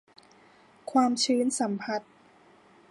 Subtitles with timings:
[0.91, 2.11] ความชื้นสัมพัทธ์